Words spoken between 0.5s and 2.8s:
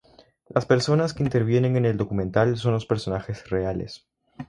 personas que intervienen en el documental son